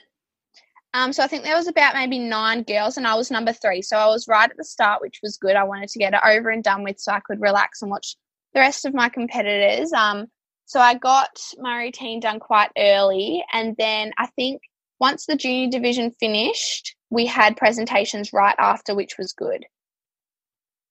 um, 0.95 1.11
so 1.11 1.23
I 1.23 1.27
think 1.27 1.43
there 1.43 1.55
was 1.55 1.67
about 1.67 1.95
maybe 1.95 2.19
nine 2.19 2.61
girls 2.63 2.97
and 2.97 3.07
I 3.07 3.15
was 3.15 3.31
number 3.31 3.51
three. 3.51 3.81
So 3.81 3.97
I 3.97 4.05
was 4.05 4.27
right 4.27 4.49
at 4.49 4.57
the 4.57 4.63
start, 4.63 5.01
which 5.01 5.19
was 5.23 5.37
good. 5.37 5.55
I 5.55 5.63
wanted 5.63 5.89
to 5.89 5.99
get 5.99 6.13
it 6.13 6.19
over 6.23 6.49
and 6.49 6.63
done 6.63 6.83
with 6.83 6.99
so 6.99 7.11
I 7.11 7.19
could 7.19 7.41
relax 7.41 7.81
and 7.81 7.89
watch 7.89 8.15
the 8.53 8.59
rest 8.59 8.85
of 8.85 8.93
my 8.93 9.09
competitors. 9.09 9.91
Um, 9.91 10.27
so 10.65 10.79
I 10.79 10.93
got 10.93 11.39
my 11.57 11.77
routine 11.77 12.19
done 12.19 12.39
quite 12.39 12.71
early, 12.77 13.43
and 13.51 13.75
then 13.77 14.13
I 14.17 14.27
think 14.27 14.61
once 14.99 15.25
the 15.25 15.35
junior 15.35 15.69
division 15.69 16.11
finished, 16.19 16.95
we 17.09 17.25
had 17.25 17.57
presentations 17.57 18.31
right 18.33 18.55
after, 18.57 18.95
which 18.95 19.17
was 19.17 19.33
good. 19.33 19.65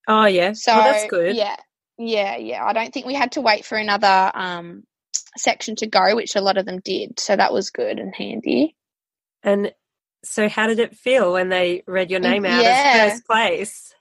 Oh, 0.07 0.25
yeah. 0.25 0.53
So 0.53 0.73
oh, 0.73 0.83
that's 0.83 1.07
good. 1.09 1.35
Yeah, 1.35 1.55
yeah, 1.97 2.37
yeah. 2.37 2.65
I 2.65 2.73
don't 2.73 2.93
think 2.93 3.05
we 3.05 3.13
had 3.13 3.33
to 3.33 3.41
wait 3.41 3.65
for 3.65 3.77
another 3.77 4.31
um, 4.33 4.83
section 5.37 5.75
to 5.77 5.87
go, 5.87 6.15
which 6.15 6.35
a 6.35 6.41
lot 6.41 6.57
of 6.57 6.65
them 6.65 6.79
did. 6.83 7.19
So 7.19 7.35
that 7.35 7.53
was 7.53 7.69
good 7.69 7.99
and 7.99 8.13
handy. 8.15 8.75
And 9.43 9.73
so, 10.23 10.47
how 10.47 10.67
did 10.67 10.79
it 10.79 10.95
feel 10.95 11.33
when 11.33 11.49
they 11.49 11.83
read 11.85 12.09
your 12.09 12.21
name 12.21 12.45
out 12.45 12.63
Yeah. 12.63 12.93
as 12.95 13.11
first 13.11 13.25
place? 13.25 13.92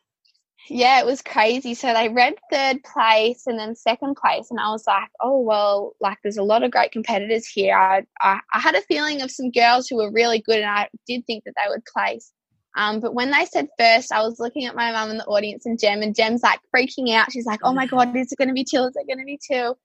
Yeah, 0.75 1.01
it 1.01 1.07
was 1.07 1.21
crazy. 1.21 1.75
So 1.75 1.93
they 1.93 2.09
read 2.09 2.37
third 2.51 2.83
place 2.83 3.47
and 3.47 3.59
then 3.59 3.77
second 3.77 4.17
place, 4.17 4.51
and 4.51 4.59
I 4.59 4.71
was 4.71 4.87
like, 4.87 5.11
oh 5.21 5.39
well, 5.41 5.93
like 6.01 6.17
there's 6.23 6.39
a 6.39 6.43
lot 6.43 6.63
of 6.63 6.71
great 6.71 6.93
competitors 6.93 7.47
here. 7.47 7.77
I 7.77 8.05
I, 8.19 8.41
I 8.51 8.59
had 8.59 8.75
a 8.75 8.81
feeling 8.81 9.21
of 9.21 9.31
some 9.31 9.51
girls 9.51 9.87
who 9.87 9.97
were 9.97 10.11
really 10.11 10.41
good, 10.41 10.61
and 10.61 10.71
I 10.71 10.89
did 11.07 11.27
think 11.27 11.45
that 11.45 11.53
they 11.57 11.69
would 11.69 11.85
place. 11.85 12.33
Um, 12.75 13.01
but 13.01 13.13
when 13.13 13.31
they 13.31 13.45
said 13.45 13.69
first, 13.79 14.13
I 14.13 14.23
was 14.23 14.41
looking 14.41 14.65
at 14.65 14.75
my 14.75 14.93
mum 14.93 15.11
in 15.11 15.19
the 15.19 15.27
audience 15.27 15.67
and 15.67 15.79
Jem, 15.79 16.01
and 16.01 16.15
Jem's 16.15 16.43
like 16.43 16.61
freaking 16.75 17.15
out. 17.15 17.31
She's 17.33 17.45
like, 17.45 17.61
"Oh 17.63 17.75
my 17.75 17.87
god, 17.87 18.17
is 18.17 18.33
it 18.33 18.39
going 18.39 18.49
to 18.49 18.55
be 18.55 18.65
Till? 18.65 18.87
Is 18.87 18.97
it 18.97 19.07
going 19.07 19.19
to 19.19 19.27
be 19.27 19.39
Till?" 19.47 19.79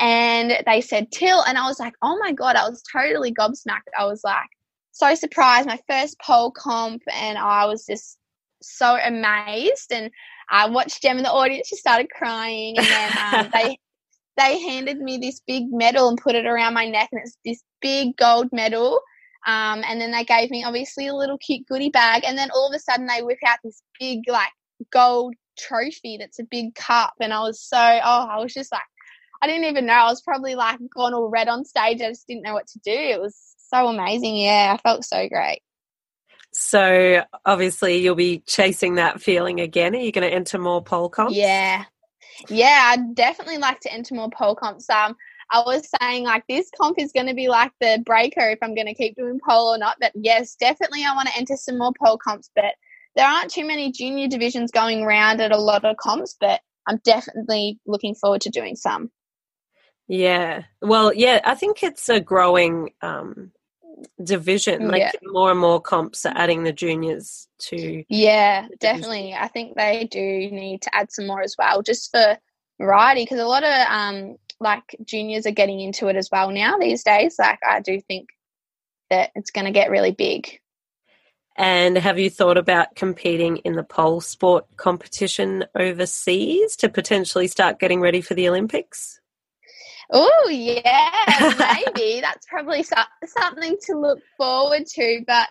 And 0.00 0.64
they 0.66 0.80
said 0.80 1.12
Till, 1.12 1.42
and 1.42 1.56
I 1.56 1.68
was 1.68 1.78
like, 1.78 1.94
"Oh 2.02 2.18
my 2.18 2.32
god!" 2.32 2.56
I 2.56 2.68
was 2.68 2.82
totally 2.92 3.32
gobsmacked. 3.32 3.94
I 3.96 4.06
was 4.06 4.22
like 4.24 4.50
so 4.90 5.14
surprised. 5.14 5.68
My 5.68 5.78
first 5.88 6.18
pole 6.18 6.50
comp, 6.50 7.02
and 7.12 7.38
I 7.38 7.66
was 7.66 7.86
just 7.86 8.18
so 8.64 8.98
amazed. 9.02 9.92
And 9.92 10.10
I 10.50 10.68
watched 10.68 11.02
Jem 11.02 11.18
in 11.18 11.22
the 11.22 11.32
audience. 11.32 11.68
She 11.68 11.76
started 11.76 12.10
crying, 12.10 12.76
and 12.78 12.86
then 12.86 13.12
um, 13.34 13.50
they 13.54 13.78
they 14.36 14.60
handed 14.60 14.98
me 14.98 15.18
this 15.18 15.40
big 15.46 15.64
medal 15.70 16.08
and 16.08 16.18
put 16.18 16.34
it 16.34 16.46
around 16.46 16.74
my 16.74 16.86
neck, 16.86 17.08
and 17.12 17.20
it's 17.24 17.36
this 17.44 17.62
big 17.80 18.16
gold 18.16 18.48
medal. 18.52 19.00
Um, 19.46 19.82
and 19.86 20.00
then 20.00 20.10
they 20.10 20.24
gave 20.24 20.50
me 20.50 20.64
obviously 20.64 21.06
a 21.06 21.14
little 21.14 21.38
cute 21.38 21.66
goodie 21.66 21.90
bag, 21.90 22.24
and 22.26 22.36
then 22.36 22.50
all 22.50 22.68
of 22.68 22.74
a 22.74 22.78
sudden 22.78 23.06
they 23.06 23.22
whip 23.22 23.38
out 23.46 23.58
this 23.62 23.82
big 24.00 24.20
like 24.28 24.52
gold 24.90 25.34
trophy 25.58 26.16
that's 26.18 26.38
a 26.38 26.44
big 26.44 26.74
cup, 26.74 27.14
and 27.20 27.32
I 27.32 27.40
was 27.40 27.60
so 27.60 27.78
oh 27.78 28.26
I 28.30 28.40
was 28.40 28.52
just 28.54 28.72
like 28.72 28.82
I 29.42 29.46
didn't 29.46 29.66
even 29.66 29.86
know 29.86 29.92
I 29.92 30.10
was 30.10 30.22
probably 30.22 30.54
like 30.54 30.78
gone 30.94 31.12
all 31.12 31.28
red 31.28 31.48
on 31.48 31.64
stage. 31.64 32.00
I 32.00 32.08
just 32.08 32.26
didn't 32.26 32.44
know 32.44 32.54
what 32.54 32.66
to 32.68 32.78
do. 32.78 32.90
It 32.90 33.20
was 33.20 33.36
so 33.68 33.88
amazing. 33.88 34.36
Yeah, 34.36 34.74
I 34.74 34.82
felt 34.82 35.04
so 35.04 35.28
great. 35.28 35.60
So 36.54 37.22
obviously 37.44 37.98
you'll 37.98 38.14
be 38.14 38.38
chasing 38.46 38.94
that 38.94 39.20
feeling 39.20 39.60
again. 39.60 39.94
Are 39.94 39.98
you 39.98 40.12
going 40.12 40.28
to 40.28 40.34
enter 40.34 40.58
more 40.58 40.82
pole 40.82 41.08
comps? 41.08 41.34
Yeah, 41.34 41.84
yeah, 42.48 42.92
I'd 42.92 43.14
definitely 43.14 43.58
like 43.58 43.80
to 43.80 43.92
enter 43.92 44.14
more 44.14 44.30
pole 44.30 44.54
comps. 44.54 44.88
Um, 44.88 45.16
I 45.50 45.60
was 45.60 45.88
saying 46.00 46.24
like 46.24 46.44
this 46.48 46.70
comp 46.80 46.98
is 46.98 47.12
going 47.12 47.26
to 47.26 47.34
be 47.34 47.48
like 47.48 47.72
the 47.80 48.02
breaker 48.04 48.48
if 48.50 48.58
I'm 48.62 48.74
going 48.74 48.86
to 48.86 48.94
keep 48.94 49.16
doing 49.16 49.40
pole 49.46 49.74
or 49.74 49.78
not. 49.78 49.96
But 50.00 50.12
yes, 50.14 50.54
definitely 50.54 51.04
I 51.04 51.14
want 51.14 51.28
to 51.28 51.36
enter 51.36 51.56
some 51.56 51.78
more 51.78 51.92
pole 52.02 52.18
comps. 52.18 52.50
But 52.54 52.74
there 53.16 53.26
aren't 53.26 53.50
too 53.50 53.66
many 53.66 53.92
junior 53.92 54.28
divisions 54.28 54.70
going 54.70 55.02
around 55.02 55.40
at 55.40 55.52
a 55.52 55.58
lot 55.58 55.84
of 55.84 55.96
comps. 55.96 56.36
But 56.40 56.60
I'm 56.86 57.00
definitely 57.04 57.78
looking 57.86 58.14
forward 58.14 58.42
to 58.42 58.50
doing 58.50 58.76
some. 58.76 59.10
Yeah. 60.06 60.64
Well, 60.82 61.12
yeah, 61.14 61.40
I 61.44 61.54
think 61.54 61.82
it's 61.82 62.08
a 62.08 62.20
growing 62.20 62.90
um, 63.00 63.52
division. 64.22 64.88
Like 64.88 65.00
Yeah. 65.00 65.12
more 65.22 65.50
and 65.50 65.60
more 65.60 65.80
comps 65.80 66.26
are 66.26 66.32
adding 66.36 66.64
the 66.64 66.72
juniors 66.72 67.48
to. 67.60 68.04
Yeah, 68.08 68.68
definitely. 68.80 69.34
I 69.34 69.48
think 69.48 69.76
they 69.76 70.08
do 70.10 70.20
need 70.20 70.82
to 70.82 70.94
add 70.94 71.12
some 71.12 71.26
more 71.26 71.42
as 71.42 71.54
well, 71.58 71.82
just 71.82 72.10
for 72.10 72.38
variety, 72.80 73.22
because 73.22 73.40
a 73.40 73.46
lot 73.46 73.64
of 73.64 73.86
um 73.88 74.36
like 74.60 74.96
juniors 75.04 75.46
are 75.46 75.52
getting 75.52 75.80
into 75.80 76.08
it 76.08 76.16
as 76.16 76.28
well 76.30 76.50
now 76.50 76.78
these 76.78 77.02
days. 77.02 77.36
Like 77.38 77.58
I 77.66 77.80
do 77.80 78.00
think 78.00 78.30
that 79.10 79.30
it's 79.34 79.50
going 79.50 79.66
to 79.66 79.70
get 79.70 79.90
really 79.90 80.12
big. 80.12 80.60
And 81.56 81.96
have 81.96 82.18
you 82.18 82.30
thought 82.30 82.56
about 82.56 82.96
competing 82.96 83.58
in 83.58 83.74
the 83.74 83.84
pole 83.84 84.20
sport 84.20 84.66
competition 84.76 85.64
overseas 85.78 86.74
to 86.76 86.88
potentially 86.88 87.46
start 87.46 87.78
getting 87.78 88.00
ready 88.00 88.20
for 88.20 88.34
the 88.34 88.48
Olympics? 88.48 89.20
Oh 90.12 90.48
yeah, 90.50 91.82
maybe 91.94 92.20
that's 92.20 92.46
probably 92.46 92.82
so- 92.82 92.96
something 93.26 93.76
to 93.86 93.98
look 93.98 94.20
forward 94.36 94.86
to. 94.86 95.24
But 95.26 95.48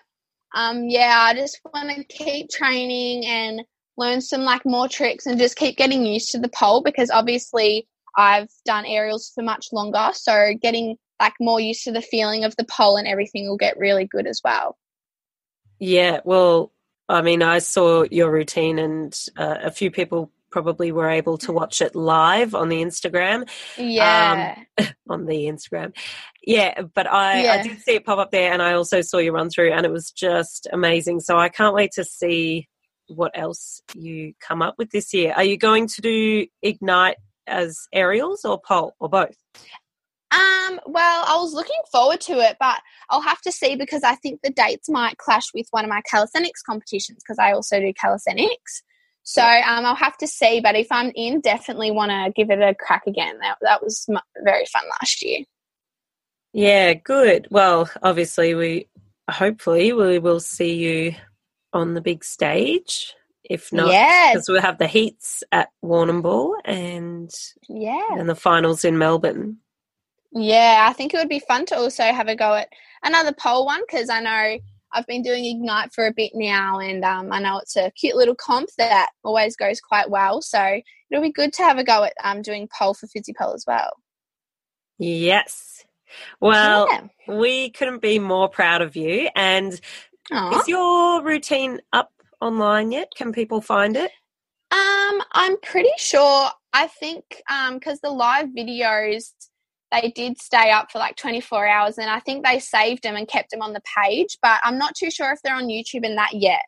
um, 0.54 0.88
yeah, 0.88 1.16
I 1.18 1.34
just 1.34 1.60
want 1.72 1.90
to 1.90 2.04
keep 2.04 2.50
training 2.50 3.26
and 3.26 3.62
learn 3.96 4.20
some 4.20 4.42
like 4.42 4.64
more 4.64 4.88
tricks 4.88 5.26
and 5.26 5.38
just 5.38 5.56
keep 5.56 5.76
getting 5.76 6.04
used 6.04 6.32
to 6.32 6.38
the 6.38 6.48
pole 6.48 6.82
because 6.82 7.10
obviously 7.10 7.88
I've 8.16 8.50
done 8.64 8.86
aerials 8.86 9.32
for 9.34 9.42
much 9.42 9.68
longer, 9.72 10.10
so 10.12 10.52
getting 10.60 10.96
like 11.20 11.34
more 11.40 11.60
used 11.60 11.84
to 11.84 11.92
the 11.92 12.02
feeling 12.02 12.44
of 12.44 12.54
the 12.56 12.64
pole 12.64 12.96
and 12.96 13.08
everything 13.08 13.48
will 13.48 13.56
get 13.56 13.78
really 13.78 14.06
good 14.06 14.26
as 14.26 14.40
well. 14.44 14.76
Yeah, 15.78 16.20
well, 16.24 16.72
I 17.08 17.22
mean, 17.22 17.42
I 17.42 17.58
saw 17.58 18.04
your 18.10 18.30
routine, 18.30 18.78
and 18.78 19.18
uh, 19.36 19.56
a 19.62 19.70
few 19.70 19.90
people 19.90 20.30
probably 20.54 20.92
were 20.92 21.10
able 21.10 21.36
to 21.36 21.50
watch 21.50 21.82
it 21.82 21.96
live 21.96 22.54
on 22.54 22.68
the 22.68 22.80
Instagram. 22.80 23.50
Yeah, 23.76 24.56
On 25.08 25.26
the 25.26 25.46
Instagram, 25.46 25.92
yeah. 26.44 26.82
But 26.94 27.10
I, 27.10 27.58
I 27.58 27.62
did 27.62 27.80
see 27.80 27.96
it 27.96 28.06
pop 28.06 28.20
up 28.20 28.30
there, 28.30 28.52
and 28.52 28.62
I 28.62 28.74
also 28.74 29.00
saw 29.00 29.18
you 29.18 29.32
run 29.32 29.50
through, 29.50 29.72
and 29.72 29.84
it 29.84 29.90
was 29.90 30.12
just 30.12 30.68
amazing. 30.72 31.18
So 31.20 31.36
I 31.36 31.48
can't 31.48 31.74
wait 31.74 31.90
to 31.96 32.04
see 32.04 32.68
what 33.08 33.32
else 33.34 33.82
you 33.96 34.32
come 34.38 34.62
up 34.62 34.76
with 34.78 34.90
this 34.90 35.12
year. 35.12 35.34
Are 35.36 35.42
you 35.42 35.58
going 35.58 35.88
to 35.88 36.00
do 36.00 36.46
Ignite 36.62 37.16
as 37.48 37.76
aerials 37.92 38.44
or 38.44 38.60
pole 38.60 38.94
or 39.00 39.08
both? 39.08 39.36
Um, 40.30 40.78
well, 40.86 41.24
I 41.26 41.36
was 41.36 41.52
looking 41.52 41.82
forward 41.90 42.20
to 42.22 42.34
it, 42.34 42.58
but 42.60 42.80
I'll 43.10 43.20
have 43.20 43.40
to 43.42 43.52
see 43.52 43.74
because 43.74 44.04
I 44.04 44.14
think 44.14 44.40
the 44.42 44.50
dates 44.50 44.88
might 44.88 45.18
clash 45.18 45.46
with 45.52 45.66
one 45.72 45.84
of 45.84 45.90
my 45.90 46.00
calisthenics 46.08 46.62
competitions 46.62 47.18
because 47.24 47.40
I 47.40 47.52
also 47.52 47.80
do 47.80 47.92
calisthenics. 47.92 48.84
So 49.24 49.42
um, 49.42 49.86
I'll 49.86 49.94
have 49.94 50.16
to 50.18 50.26
see, 50.26 50.60
but 50.60 50.76
if 50.76 50.86
I'm 50.90 51.10
in, 51.14 51.40
definitely 51.40 51.90
want 51.90 52.10
to 52.10 52.32
give 52.36 52.50
it 52.50 52.60
a 52.60 52.74
crack 52.74 53.06
again. 53.06 53.38
That 53.40 53.56
that 53.62 53.82
was 53.82 54.06
very 54.44 54.66
fun 54.66 54.82
last 55.00 55.22
year. 55.22 55.40
Yeah, 56.52 56.94
good. 56.94 57.48
Well, 57.50 57.90
obviously, 58.02 58.54
we 58.54 58.88
hopefully 59.30 59.92
we 59.92 60.18
will 60.18 60.40
see 60.40 60.74
you 60.74 61.14
on 61.72 61.94
the 61.94 62.00
big 62.00 62.22
stage. 62.24 63.14
If 63.42 63.72
not, 63.72 63.92
Yeah. 63.92 64.30
because 64.32 64.48
we'll 64.48 64.62
have 64.62 64.78
the 64.78 64.86
heats 64.86 65.42
at 65.52 65.70
Warrnambool 65.84 66.54
and 66.64 67.30
Yeah, 67.68 68.08
and 68.12 68.28
the 68.28 68.34
finals 68.34 68.84
in 68.84 68.96
Melbourne. 68.98 69.58
yeah. 70.32 70.86
I 70.88 70.92
think 70.94 71.12
it 71.12 71.18
would 71.18 71.28
be 71.28 71.40
fun 71.40 71.66
to 71.66 71.76
also 71.76 72.04
have 72.04 72.28
a 72.28 72.36
go 72.36 72.54
at 72.54 72.68
another 73.02 73.32
pole 73.32 73.66
one 73.66 73.82
because 73.86 74.08
I 74.08 74.20
know 74.20 74.58
I've 74.94 75.06
been 75.06 75.22
doing 75.22 75.44
Ignite 75.44 75.92
for 75.92 76.06
a 76.06 76.12
bit 76.12 76.32
now, 76.34 76.78
and 76.78 77.04
um, 77.04 77.32
I 77.32 77.40
know 77.40 77.58
it's 77.58 77.76
a 77.76 77.90
cute 77.90 78.16
little 78.16 78.34
comp 78.34 78.70
that 78.78 79.10
always 79.24 79.56
goes 79.56 79.80
quite 79.80 80.08
well. 80.08 80.40
So 80.40 80.80
it'll 81.10 81.22
be 81.22 81.32
good 81.32 81.52
to 81.54 81.62
have 81.62 81.78
a 81.78 81.84
go 81.84 82.04
at 82.04 82.14
um, 82.22 82.42
doing 82.42 82.68
pole 82.78 82.94
for 82.94 83.06
Fizzy 83.08 83.32
Pole 83.32 83.54
as 83.54 83.64
well. 83.66 83.90
Yes. 84.98 85.84
Well, 86.40 86.88
yeah. 86.90 87.34
we 87.36 87.70
couldn't 87.70 88.00
be 88.00 88.18
more 88.18 88.48
proud 88.48 88.82
of 88.82 88.96
you. 88.96 89.28
And 89.34 89.78
Aw. 90.32 90.60
is 90.60 90.68
your 90.68 91.22
routine 91.22 91.80
up 91.92 92.12
online 92.40 92.92
yet? 92.92 93.08
Can 93.16 93.32
people 93.32 93.60
find 93.60 93.96
it? 93.96 94.10
Um, 94.70 95.22
I'm 95.32 95.56
pretty 95.60 95.90
sure. 95.98 96.50
I 96.76 96.88
think 96.88 97.40
um 97.48 97.74
because 97.74 98.00
the 98.00 98.10
live 98.10 98.48
videos 98.48 99.32
they 99.94 100.10
did 100.10 100.40
stay 100.40 100.70
up 100.70 100.90
for 100.90 100.98
like 100.98 101.16
24 101.16 101.66
hours, 101.66 101.98
and 101.98 102.10
I 102.10 102.20
think 102.20 102.44
they 102.44 102.58
saved 102.58 103.02
them 103.02 103.16
and 103.16 103.28
kept 103.28 103.50
them 103.50 103.62
on 103.62 103.72
the 103.72 103.82
page. 104.02 104.38
But 104.42 104.60
I'm 104.64 104.78
not 104.78 104.94
too 104.94 105.10
sure 105.10 105.32
if 105.32 105.40
they're 105.42 105.54
on 105.54 105.66
YouTube 105.66 106.04
and 106.04 106.18
that 106.18 106.34
yet. 106.34 106.64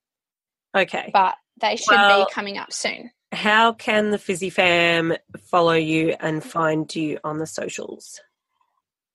Okay. 0.77 1.11
But 1.13 1.37
they 1.61 1.77
should 1.77 1.91
Well- 1.91 2.27
be 2.27 2.33
coming 2.33 2.59
up 2.59 2.73
soon. 2.73 3.11
How 3.33 3.73
can 3.73 4.13
the 4.13 4.19
Fizzy 4.19 4.51
fam 4.51 5.15
follow 5.51 5.73
you 5.75 6.15
and 6.21 6.43
find 6.43 6.95
you 6.95 7.19
on 7.25 7.39
the 7.39 7.47
socials? 7.47 8.21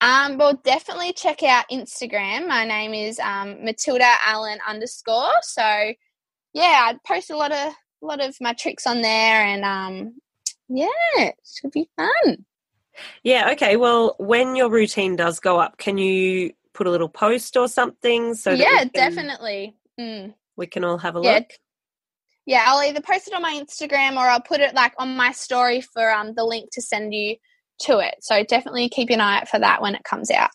Um, 0.01 0.37
well, 0.37 0.59
definitely 0.63 1.13
check 1.13 1.43
out 1.43 1.69
Instagram. 1.71 2.47
My 2.47 2.65
name 2.65 2.93
is 2.93 3.19
um, 3.19 3.63
Matilda 3.63 4.15
Allen 4.25 4.59
underscore. 4.67 5.31
So, 5.43 5.93
yeah, 6.53 6.91
I 6.91 6.95
post 7.05 7.29
a 7.29 7.37
lot 7.37 7.51
of 7.51 7.73
a 8.03 8.05
lot 8.05 8.19
of 8.19 8.35
my 8.41 8.53
tricks 8.53 8.85
on 8.85 9.01
there, 9.01 9.43
and 9.43 9.63
um, 9.63 10.15
yeah, 10.67 10.87
it 11.17 11.35
should 11.45 11.71
be 11.71 11.87
fun. 11.95 12.45
Yeah, 13.23 13.51
okay. 13.51 13.77
Well, 13.77 14.15
when 14.19 14.55
your 14.55 14.69
routine 14.69 15.15
does 15.15 15.39
go 15.39 15.59
up, 15.59 15.77
can 15.77 15.97
you 15.97 16.51
put 16.73 16.87
a 16.87 16.89
little 16.89 17.09
post 17.09 17.57
or 17.57 17.67
something 17.67 18.33
so 18.35 18.51
yeah, 18.51 18.79
can- 18.79 18.89
definitely. 18.93 19.75
Mm. 19.99 20.33
we 20.57 20.67
can 20.67 20.83
all 20.83 20.97
have 20.97 21.15
a 21.15 21.21
Yeah. 21.21 21.33
look? 21.35 21.47
Yeah, 22.45 22.63
I'll 22.65 22.81
either 22.83 23.01
post 23.01 23.27
it 23.27 23.33
on 23.33 23.41
my 23.41 23.53
Instagram 23.53 24.15
or 24.15 24.27
I'll 24.27 24.41
put 24.41 24.61
it 24.61 24.73
like 24.73 24.93
on 24.97 25.15
my 25.15 25.31
story 25.31 25.81
for 25.81 26.11
um 26.11 26.33
the 26.35 26.43
link 26.43 26.69
to 26.73 26.81
send 26.81 27.13
you 27.13 27.35
to 27.81 27.99
it. 27.99 28.15
So 28.21 28.43
definitely 28.43 28.89
keep 28.89 29.09
an 29.09 29.21
eye 29.21 29.39
out 29.41 29.47
for 29.49 29.59
that 29.59 29.81
when 29.81 29.95
it 29.95 30.03
comes 30.03 30.31
out. 30.31 30.49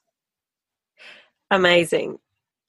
Amazing. 1.51 2.19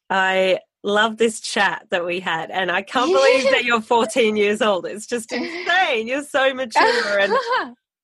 I 0.10 0.60
love 0.84 1.18
this 1.18 1.40
chat 1.40 1.88
that 1.90 2.06
we 2.06 2.20
had, 2.20 2.52
and 2.52 2.72
I 2.72 2.82
can't 2.82 3.12
believe 3.12 3.44
that 3.52 3.64
you're 3.66 3.82
14 3.82 4.38
years 4.38 4.62
old. 4.62 4.86
It's 4.86 5.08
just 5.08 5.32
insane. 5.34 6.08
You're 6.08 6.24
so 6.24 6.54
mature 6.54 7.20
and 7.20 7.34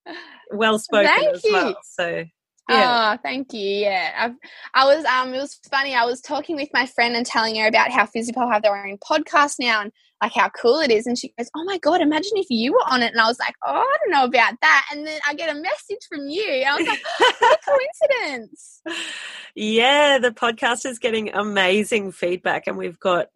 well 0.54 0.80
spoken 0.80 1.12
Thank 1.16 1.36
as 1.36 1.44
well. 1.50 1.70
you. 1.70 1.76
So, 1.84 2.26
yeah. 2.70 3.16
Oh, 3.16 3.20
thank 3.22 3.54
you. 3.54 3.60
Yeah, 3.60 4.14
I've, 4.18 4.36
I 4.74 4.86
was. 4.86 5.04
Um, 5.06 5.34
it 5.34 5.38
was 5.38 5.60
funny. 5.70 5.96
I 5.96 6.06
was 6.06 6.22
talking 6.22 6.56
with 6.56 6.70
my 6.74 6.86
friend 6.86 7.16
and 7.16 7.26
telling 7.26 7.56
her 7.58 7.68
about 7.68 7.92
how 7.92 8.06
Fizzy 8.06 8.32
Pole 8.32 8.50
have 8.50 8.62
their 8.62 8.76
own 8.76 8.98
podcast 9.00 9.56
now 9.60 9.82
and 9.82 9.92
like 10.22 10.32
how 10.34 10.50
cool 10.50 10.80
it 10.80 10.90
is. 10.90 11.06
And 11.06 11.18
she 11.18 11.34
goes, 11.38 11.50
"Oh 11.58 11.64
my 11.66 11.78
god, 11.80 12.00
imagine 12.00 12.38
if 12.38 12.48
you 12.50 12.72
were 12.72 12.86
on 12.88 13.02
it." 13.04 13.12
And 13.12 13.20
I 13.20 13.28
was 13.28 13.38
like, 13.38 13.56
"Oh, 13.66 13.74
I 13.74 13.98
don't 14.00 14.12
know 14.12 14.24
about 14.24 14.54
that." 14.62 14.88
And 14.92 15.06
then 15.06 15.20
I 15.28 15.34
get 15.34 15.54
a 15.54 15.60
message 15.60 16.08
from 16.08 16.30
you. 16.30 16.48
And 16.48 16.70
I 16.70 16.78
was 16.78 16.88
like, 16.88 17.02
"What 17.18 17.60
a 17.60 18.20
coincidence!" 18.22 18.82
yeah, 19.56 20.20
the 20.20 20.32
podcast 20.32 20.86
is 20.86 21.00
getting 21.00 21.34
amazing 21.34 22.14
feedback, 22.14 22.68
and 22.68 22.78
we've 22.78 23.00
got 23.00 23.28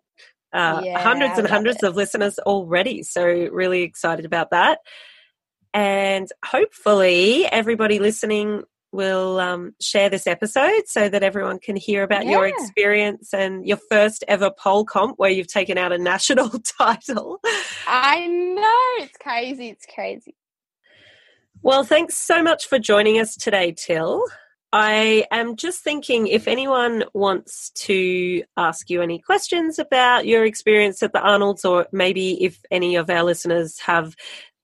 uh, 0.54 0.82
Yeah, 0.86 1.00
hundreds 1.00 1.38
and 1.38 1.48
hundreds 1.48 1.84
of 1.84 1.98
listeners 1.98 2.40
already. 2.40 3.04
So, 3.04 3.26
really 3.26 3.82
excited 3.84 4.26
about 4.26 4.52
that. 4.52 4.80
And 5.78 6.28
hopefully, 6.44 7.46
everybody 7.46 8.00
listening 8.00 8.64
we'll 8.92 9.40
um, 9.40 9.76
share 9.80 10.10
this 10.10 10.26
episode 10.26 10.88
so 10.88 11.08
that 11.08 11.22
everyone 11.22 11.60
can 11.60 11.76
hear 11.76 12.02
about 12.02 12.26
your 12.26 12.48
experience 12.48 13.32
and 13.32 13.64
your 13.68 13.78
first 13.92 14.24
ever 14.28 14.50
pole 14.50 14.86
comp 14.86 15.20
where 15.20 15.30
you've 15.30 15.48
taken 15.48 15.78
out 15.78 15.92
a 15.92 16.00
national 16.00 16.50
title. 16.80 17.40
I 17.86 18.26
know 18.26 19.06
it's 19.06 19.18
crazy. 19.20 19.70
It's 19.70 19.86
crazy. 19.86 20.36
Well, 21.62 21.84
thanks 21.84 22.18
so 22.18 22.42
much 22.42 22.68
for 22.68 22.80
joining 22.80 23.20
us 23.20 23.36
today, 23.36 23.72
Till. 23.78 24.24
I 24.74 25.26
am 25.30 25.58
just 25.58 25.84
thinking 25.84 26.26
if 26.26 26.48
anyone 26.48 27.04
wants 27.14 27.70
to 27.72 28.44
ask 28.58 28.90
you 28.90 29.04
any 29.04 29.20
questions 29.20 29.78
about 29.78 30.26
your 30.26 30.44
experience 30.44 31.04
at 31.04 31.14
the 31.14 31.22
Arnolds, 31.22 31.66
or 31.66 31.86
maybe 31.92 32.44
if 32.44 32.60
any 32.72 32.96
of 32.96 33.12
our 33.12 33.24
listeners 33.24 33.78
have 33.80 34.16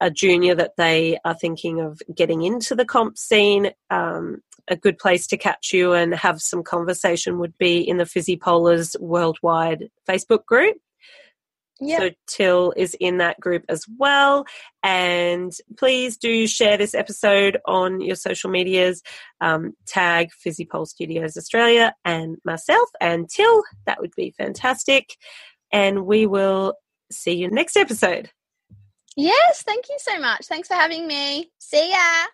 a 0.04 0.12
junior 0.12 0.54
that 0.54 0.76
they 0.76 1.18
are 1.24 1.34
thinking 1.34 1.80
of 1.80 2.02
getting 2.14 2.44
into 2.44 2.76
the 2.76 2.84
comp 2.84 3.18
scene, 3.18 3.72
um, 3.90 4.42
a 4.68 4.76
good 4.76 4.98
place 4.98 5.28
to 5.28 5.38
catch 5.38 5.72
you 5.72 5.94
and 5.94 6.14
have 6.14 6.42
some 6.42 6.62
conversation 6.62 7.40
would 7.40 7.58
be 7.58 7.80
in 7.80 7.98
the 7.98 8.06
Fizzy 8.06 8.36
Polars 8.36 9.00
Worldwide 9.00 9.90
Facebook 10.08 10.46
group. 10.46 10.76
Yeah. 11.80 12.00
So 12.00 12.10
Till 12.28 12.74
is 12.76 12.96
in 13.00 13.20
that 13.20 13.40
group 13.40 13.64
as 13.70 13.86
well. 13.98 14.46
And 14.84 15.54
please 15.78 16.18
do 16.18 16.48
share 16.48 16.78
this 16.78 16.94
episode 16.94 17.58
on 17.66 18.02
your 18.02 18.18
social 18.18 18.50
medias. 18.50 19.02
Um, 19.40 19.74
tag 19.88 20.32
Fizzy 20.34 20.66
Pole 20.66 20.86
Studios 20.86 21.38
Australia 21.38 21.96
and 22.04 22.38
myself 22.44 22.90
and 23.00 23.30
Till. 23.30 23.64
That 23.86 24.02
would 24.02 24.14
be 24.18 24.34
fantastic. 24.38 25.16
And 25.72 26.06
we 26.06 26.26
will 26.26 26.76
see 27.10 27.36
you 27.36 27.50
next 27.50 27.78
episode. 27.78 28.30
Yes. 29.16 29.64
Thank 29.64 29.90
you 29.90 29.98
so 30.00 30.20
much. 30.20 30.46
Thanks 30.48 30.68
for 30.68 30.76
having 30.76 31.08
me. 31.08 31.52
See 31.60 31.92
ya. 31.92 32.28